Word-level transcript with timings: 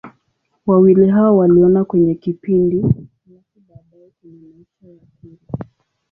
Wawili 0.65 1.07
hao 1.09 1.37
waliona 1.37 1.83
kwenye 1.85 2.15
kipindi, 2.15 2.81
halafu 2.81 3.59
baadaye 3.69 4.11
kwenye 4.21 4.41
maisha 4.57 4.87
ya 4.87 5.07
kweli. 5.21 5.37